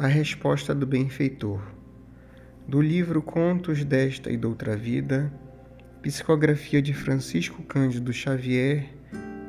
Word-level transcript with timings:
A 0.00 0.06
resposta 0.06 0.72
do 0.72 0.86
benfeitor. 0.86 1.60
Do 2.68 2.80
livro 2.80 3.20
Contos 3.20 3.84
desta 3.84 4.30
e 4.30 4.36
doutra 4.36 4.76
vida, 4.76 5.32
psicografia 6.00 6.80
de 6.80 6.94
Francisco 6.94 7.64
Cândido 7.64 8.12
Xavier, 8.12 8.90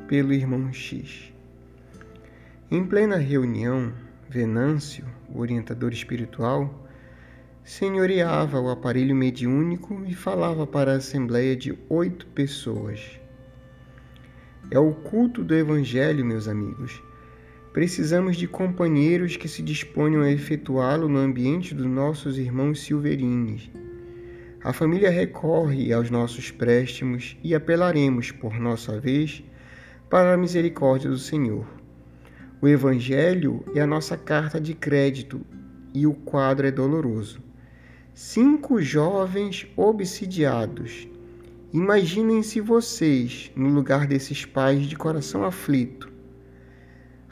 pelo 0.08 0.32
irmão 0.32 0.72
X. 0.72 1.32
Em 2.68 2.84
plena 2.84 3.16
reunião, 3.16 3.92
Venâncio, 4.28 5.04
o 5.32 5.38
orientador 5.38 5.92
espiritual, 5.92 6.84
senhoreava 7.62 8.58
o 8.58 8.70
aparelho 8.70 9.14
mediúnico 9.14 10.02
e 10.04 10.14
falava 10.16 10.66
para 10.66 10.94
a 10.94 10.96
assembleia 10.96 11.54
de 11.54 11.78
oito 11.88 12.26
pessoas. 12.26 13.20
É 14.68 14.80
o 14.80 14.92
culto 14.94 15.44
do 15.44 15.54
Evangelho, 15.54 16.24
meus 16.24 16.48
amigos 16.48 17.00
Precisamos 17.72 18.36
de 18.36 18.48
companheiros 18.48 19.36
que 19.36 19.46
se 19.46 19.62
disponham 19.62 20.22
a 20.22 20.30
efetuá-lo 20.30 21.08
no 21.08 21.18
ambiente 21.18 21.72
dos 21.72 21.86
nossos 21.86 22.36
irmãos 22.36 22.80
silverines. 22.80 23.70
A 24.64 24.72
família 24.72 25.08
recorre 25.08 25.92
aos 25.92 26.10
nossos 26.10 26.50
préstimos 26.50 27.36
e 27.44 27.54
apelaremos, 27.54 28.32
por 28.32 28.58
nossa 28.58 28.98
vez, 28.98 29.44
para 30.08 30.34
a 30.34 30.36
misericórdia 30.36 31.08
do 31.08 31.16
Senhor. 31.16 31.64
O 32.60 32.66
Evangelho 32.66 33.64
é 33.72 33.80
a 33.80 33.86
nossa 33.86 34.16
carta 34.16 34.60
de 34.60 34.74
crédito 34.74 35.40
e 35.94 36.08
o 36.08 36.12
quadro 36.12 36.66
é 36.66 36.72
doloroso. 36.72 37.40
Cinco 38.12 38.82
jovens 38.82 39.68
obsidiados. 39.76 41.06
Imaginem-se 41.72 42.60
vocês 42.60 43.52
no 43.54 43.68
lugar 43.68 44.08
desses 44.08 44.44
pais 44.44 44.86
de 44.86 44.96
coração 44.96 45.44
aflito 45.44 46.10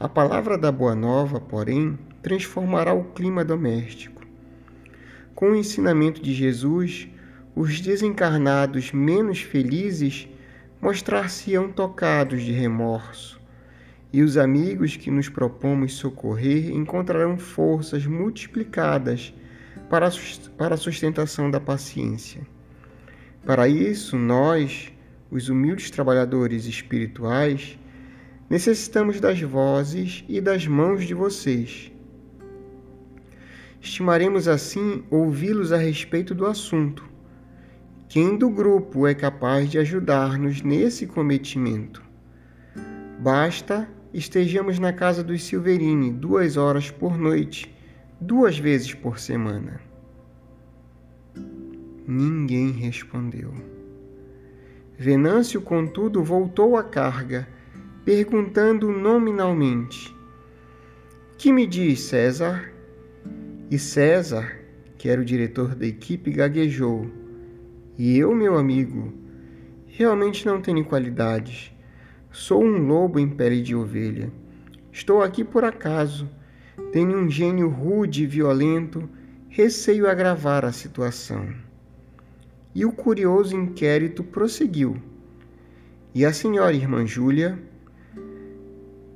a 0.00 0.08
palavra 0.08 0.56
da 0.56 0.70
Boa 0.70 0.94
Nova, 0.94 1.40
porém, 1.40 1.98
transformará 2.22 2.94
o 2.94 3.04
clima 3.04 3.44
doméstico. 3.44 4.22
Com 5.34 5.50
o 5.50 5.56
ensinamento 5.56 6.22
de 6.22 6.32
Jesus, 6.32 7.08
os 7.56 7.80
desencarnados 7.80 8.92
menos 8.92 9.40
felizes 9.40 10.28
mostrar-se-ão 10.80 11.72
tocados 11.72 12.42
de 12.42 12.52
remorso, 12.52 13.40
e 14.12 14.22
os 14.22 14.36
amigos 14.36 14.96
que 14.96 15.10
nos 15.10 15.28
propomos 15.28 15.94
socorrer 15.94 16.70
encontrarão 16.70 17.36
forças 17.36 18.06
multiplicadas 18.06 19.34
para 19.90 20.74
a 20.74 20.76
sustentação 20.76 21.50
da 21.50 21.58
paciência. 21.58 22.46
Para 23.44 23.66
isso, 23.66 24.16
nós, 24.16 24.92
os 25.28 25.48
humildes 25.48 25.90
trabalhadores 25.90 26.66
espirituais, 26.66 27.76
Necessitamos 28.50 29.20
das 29.20 29.40
vozes 29.42 30.24
e 30.26 30.40
das 30.40 30.66
mãos 30.66 31.04
de 31.04 31.12
vocês. 31.12 31.92
Estimaremos 33.78 34.48
assim 34.48 35.04
ouvi-los 35.10 35.70
a 35.70 35.76
respeito 35.76 36.34
do 36.34 36.46
assunto. 36.46 37.04
Quem 38.08 38.38
do 38.38 38.48
grupo 38.48 39.06
é 39.06 39.14
capaz 39.14 39.70
de 39.70 39.78
ajudar-nos 39.78 40.62
nesse 40.62 41.06
cometimento? 41.06 42.02
Basta 43.20 43.86
estejamos 44.14 44.78
na 44.78 44.94
casa 44.94 45.22
dos 45.22 45.42
Silverini 45.44 46.10
duas 46.10 46.56
horas 46.56 46.90
por 46.90 47.18
noite, 47.18 47.70
duas 48.18 48.58
vezes 48.58 48.94
por 48.94 49.18
semana. 49.18 49.78
Ninguém 52.06 52.70
respondeu. 52.70 53.52
Venâncio, 54.96 55.60
contudo, 55.60 56.24
voltou 56.24 56.78
à 56.78 56.82
carga 56.82 57.46
perguntando 58.08 58.90
nominalmente: 58.90 60.16
Que 61.36 61.52
me 61.52 61.66
diz 61.66 62.00
César? 62.00 62.72
E 63.70 63.78
César, 63.78 64.60
que 64.96 65.10
era 65.10 65.20
o 65.20 65.24
diretor 65.26 65.74
da 65.74 65.86
equipe, 65.86 66.30
gaguejou: 66.30 67.06
E 67.98 68.16
eu, 68.16 68.34
meu 68.34 68.56
amigo, 68.56 69.12
realmente 69.88 70.46
não 70.46 70.58
tenho 70.58 70.86
qualidades. 70.86 71.70
Sou 72.32 72.64
um 72.64 72.78
lobo 72.78 73.18
em 73.18 73.28
pele 73.28 73.60
de 73.60 73.76
ovelha. 73.76 74.32
Estou 74.90 75.22
aqui 75.22 75.44
por 75.44 75.62
acaso. 75.62 76.26
Tenho 76.90 77.14
um 77.14 77.28
gênio 77.28 77.68
rude 77.68 78.22
e 78.22 78.26
violento, 78.26 79.06
receio 79.50 80.08
agravar 80.08 80.64
a 80.64 80.72
situação. 80.72 81.46
E 82.74 82.86
o 82.86 82.90
curioso 82.90 83.54
inquérito 83.54 84.24
prosseguiu. 84.24 84.96
E 86.14 86.24
a 86.24 86.32
senhora 86.32 86.72
irmã 86.72 87.06
Júlia 87.06 87.58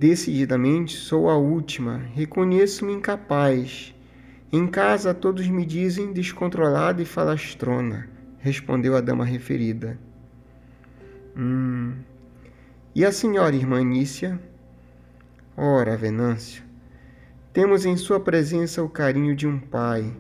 Decididamente 0.02 0.96
sou 0.96 1.30
a 1.30 1.36
última, 1.36 1.98
reconheço-me 2.12 2.92
incapaz. 2.92 3.94
Em 4.52 4.66
casa 4.66 5.14
todos 5.14 5.46
me 5.46 5.64
dizem 5.64 6.12
descontrolada 6.12 7.00
e 7.00 7.04
falastrona, 7.04 8.08
respondeu 8.40 8.96
a 8.96 9.00
dama 9.00 9.24
referida. 9.24 9.96
Hum. 11.36 11.94
E 12.92 13.04
a 13.04 13.12
senhora 13.12 13.54
irmã 13.54 13.80
Nícia? 13.84 14.40
Ora, 15.56 15.96
Venâncio, 15.96 16.64
temos 17.52 17.86
em 17.86 17.96
sua 17.96 18.18
presença 18.18 18.82
o 18.82 18.88
carinho 18.88 19.36
de 19.36 19.46
um 19.46 19.56
pai. 19.56 20.12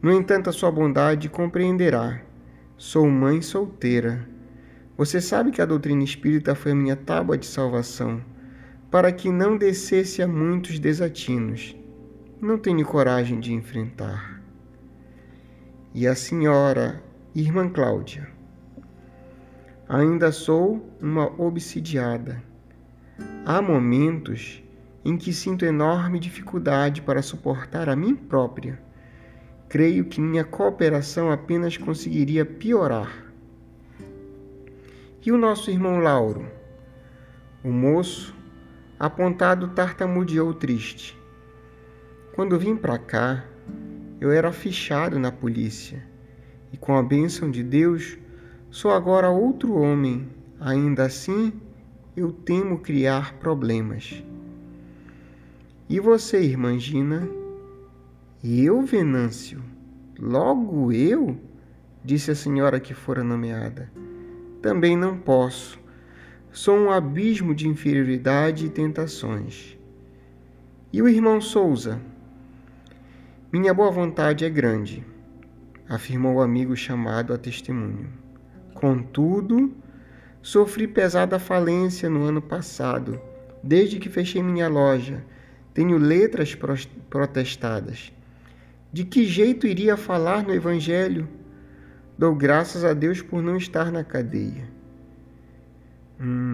No 0.00 0.12
entanto, 0.12 0.48
a 0.48 0.52
sua 0.52 0.70
bondade 0.70 1.28
compreenderá. 1.28 2.22
Sou 2.76 3.10
mãe 3.10 3.42
solteira. 3.42 4.24
Você 4.96 5.20
sabe 5.20 5.50
que 5.50 5.60
a 5.60 5.66
doutrina 5.66 6.04
espírita 6.04 6.54
foi 6.54 6.70
a 6.70 6.76
minha 6.76 6.94
tábua 6.94 7.36
de 7.36 7.46
salvação 7.46 8.22
para 8.90 9.12
que 9.12 9.30
não 9.30 9.56
descesse 9.56 10.22
a 10.22 10.28
muitos 10.28 10.78
desatinos. 10.78 11.76
Não 12.40 12.56
tenho 12.56 12.86
coragem 12.86 13.38
de 13.38 13.52
enfrentar. 13.52 14.42
E 15.94 16.06
a 16.06 16.14
senhora, 16.14 17.02
irmã 17.34 17.68
Cláudia, 17.68 18.28
ainda 19.88 20.32
sou 20.32 20.88
uma 21.00 21.26
obsidiada. 21.40 22.42
Há 23.44 23.60
momentos 23.60 24.62
em 25.04 25.16
que 25.16 25.32
sinto 25.32 25.64
enorme 25.64 26.18
dificuldade 26.18 27.02
para 27.02 27.22
suportar 27.22 27.88
a 27.88 27.96
mim 27.96 28.14
própria. 28.14 28.80
Creio 29.68 30.06
que 30.06 30.20
minha 30.20 30.44
cooperação 30.44 31.30
apenas 31.30 31.76
conseguiria 31.76 32.44
piorar. 32.46 33.32
E 35.24 35.30
o 35.30 35.36
nosso 35.36 35.70
irmão 35.70 35.98
Lauro? 35.98 36.46
O 37.62 37.70
moço 37.70 38.37
Apontado 38.98 39.68
tartamudeou 39.68 40.52
triste. 40.52 41.16
Quando 42.34 42.58
vim 42.58 42.74
para 42.74 42.98
cá, 42.98 43.44
eu 44.20 44.32
era 44.32 44.50
fichado 44.50 45.20
na 45.20 45.30
polícia, 45.30 46.02
e 46.72 46.76
com 46.76 46.96
a 46.96 47.02
bênção 47.02 47.48
de 47.48 47.62
Deus, 47.62 48.18
sou 48.72 48.90
agora 48.90 49.30
outro 49.30 49.74
homem. 49.74 50.28
Ainda 50.58 51.04
assim, 51.04 51.52
eu 52.16 52.32
temo 52.32 52.80
criar 52.80 53.34
problemas. 53.34 54.20
E 55.88 56.00
você, 56.00 56.40
irmã 56.40 56.76
Gina? 56.76 57.28
Eu, 58.42 58.82
Venâncio? 58.82 59.62
Logo 60.18 60.90
eu? 60.90 61.38
Disse 62.04 62.32
a 62.32 62.34
senhora 62.34 62.80
que 62.80 62.94
fora 62.94 63.22
nomeada. 63.22 63.92
Também 64.60 64.96
não 64.96 65.16
posso 65.16 65.77
sou 66.60 66.76
um 66.76 66.90
abismo 66.90 67.54
de 67.54 67.68
inferioridade 67.68 68.66
e 68.66 68.68
tentações. 68.68 69.78
E 70.92 71.00
o 71.00 71.08
irmão 71.08 71.40
Souza? 71.40 72.00
Minha 73.52 73.72
boa 73.72 73.92
vontade 73.92 74.44
é 74.44 74.50
grande, 74.50 75.06
afirmou 75.88 76.34
o 76.34 76.40
amigo 76.40 76.74
chamado 76.74 77.32
a 77.32 77.38
testemunho. 77.38 78.08
Contudo, 78.74 79.72
sofri 80.42 80.88
pesada 80.88 81.38
falência 81.38 82.10
no 82.10 82.24
ano 82.24 82.42
passado, 82.42 83.20
desde 83.62 84.00
que 84.00 84.08
fechei 84.08 84.42
minha 84.42 84.66
loja. 84.66 85.24
Tenho 85.72 85.96
letras 85.96 86.58
protestadas. 87.08 88.12
De 88.92 89.04
que 89.04 89.24
jeito 89.24 89.64
iria 89.64 89.96
falar 89.96 90.42
no 90.42 90.52
Evangelho? 90.52 91.28
Dou 92.18 92.34
graças 92.34 92.84
a 92.84 92.94
Deus 92.94 93.22
por 93.22 93.40
não 93.40 93.56
estar 93.56 93.92
na 93.92 94.02
cadeia. 94.02 94.76
Hum. 96.20 96.47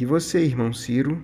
E 0.00 0.06
você, 0.06 0.44
irmão 0.44 0.72
Ciro? 0.72 1.20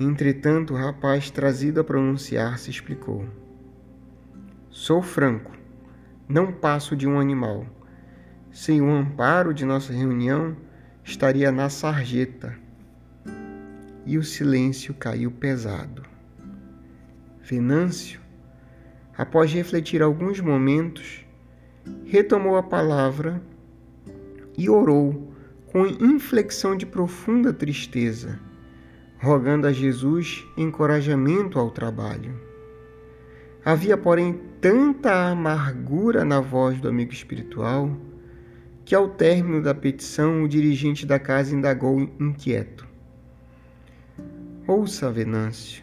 Entretanto, 0.00 0.74
o 0.74 0.76
rapaz 0.76 1.30
trazido 1.30 1.78
a 1.78 1.84
pronunciar 1.84 2.58
se 2.58 2.68
explicou. 2.68 3.24
Sou 4.68 5.00
franco, 5.00 5.52
não 6.28 6.50
passo 6.52 6.96
de 6.96 7.06
um 7.06 7.20
animal. 7.20 7.64
Sem 8.50 8.82
o 8.82 8.90
amparo 8.90 9.54
de 9.54 9.64
nossa 9.64 9.92
reunião, 9.92 10.56
estaria 11.04 11.52
na 11.52 11.68
sarjeta. 11.68 12.58
E 14.04 14.18
o 14.18 14.24
silêncio 14.24 14.92
caiu 14.92 15.30
pesado. 15.30 16.02
Venâncio, 17.40 18.20
após 19.16 19.52
refletir 19.52 20.02
alguns 20.02 20.40
momentos, 20.40 21.24
retomou 22.04 22.56
a 22.56 22.64
palavra 22.64 23.40
e 24.58 24.68
orou 24.68 25.31
com 25.72 25.86
inflexão 25.86 26.76
de 26.76 26.84
profunda 26.84 27.50
tristeza, 27.50 28.38
rogando 29.18 29.66
a 29.66 29.72
Jesus 29.72 30.46
encorajamento 30.54 31.58
ao 31.58 31.70
trabalho. 31.70 32.38
Havia, 33.64 33.96
porém, 33.96 34.38
tanta 34.60 35.30
amargura 35.30 36.26
na 36.26 36.40
voz 36.40 36.78
do 36.78 36.88
amigo 36.88 37.10
espiritual 37.10 37.96
que, 38.84 38.94
ao 38.94 39.08
término 39.08 39.62
da 39.62 39.74
petição, 39.74 40.42
o 40.42 40.48
dirigente 40.48 41.06
da 41.06 41.18
casa 41.18 41.56
indagou 41.56 41.98
inquieto: 42.20 42.86
Ouça, 44.66 45.10
Venâncio, 45.10 45.82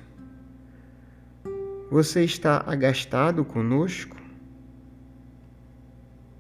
você 1.90 2.24
está 2.24 2.64
agastado 2.68 3.44
conosco? 3.44 4.16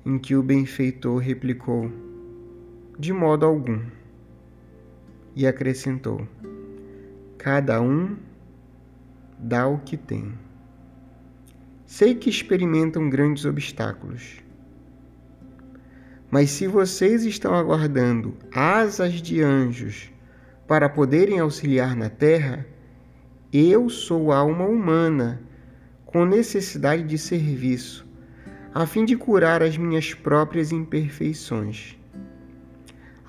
Em 0.05 0.19
que 0.19 0.35
o 0.35 0.43
benfeitor 0.43 1.17
replicou: 1.17 2.08
De 2.99 3.13
modo 3.13 3.45
algum. 3.45 3.79
E 5.33 5.47
acrescentou: 5.47 6.27
Cada 7.37 7.81
um 7.81 8.17
dá 9.37 9.65
o 9.69 9.77
que 9.77 9.95
tem. 9.95 10.33
Sei 11.85 12.13
que 12.13 12.29
experimentam 12.29 13.09
grandes 13.09 13.45
obstáculos. 13.45 14.43
Mas 16.29 16.49
se 16.49 16.67
vocês 16.67 17.23
estão 17.23 17.55
aguardando 17.55 18.35
asas 18.53 19.13
de 19.13 19.41
anjos 19.41 20.11
para 20.67 20.89
poderem 20.89 21.39
auxiliar 21.39 21.95
na 21.95 22.09
terra, 22.09 22.67
eu 23.53 23.89
sou 23.89 24.29
alma 24.29 24.65
humana 24.65 25.41
com 26.05 26.25
necessidade 26.25 27.03
de 27.03 27.17
serviço, 27.17 28.05
a 28.73 28.85
fim 28.85 29.05
de 29.05 29.15
curar 29.15 29.63
as 29.63 29.77
minhas 29.77 30.13
próprias 30.13 30.73
imperfeições. 30.73 31.97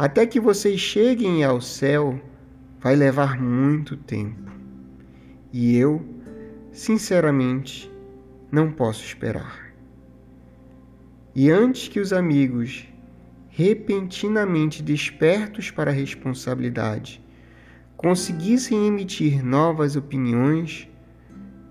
Até 0.02 0.24
que 0.24 0.40
vocês 0.40 0.80
cheguem 0.80 1.44
ao 1.44 1.60
céu, 1.60 2.18
vai 2.78 2.96
levar 2.96 3.38
muito 3.38 3.98
tempo. 3.98 4.50
E 5.52 5.76
eu, 5.76 6.02
sinceramente, 6.72 7.92
não 8.50 8.72
posso 8.72 9.04
esperar. 9.04 9.74
E 11.34 11.50
antes 11.50 11.86
que 11.86 12.00
os 12.00 12.14
amigos, 12.14 12.88
repentinamente 13.50 14.82
despertos 14.82 15.70
para 15.70 15.90
a 15.90 15.94
responsabilidade, 15.94 17.22
conseguissem 17.94 18.86
emitir 18.86 19.44
novas 19.44 19.96
opiniões, 19.96 20.88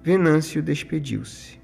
Venâncio 0.04 0.62
despediu-se. 0.62 1.59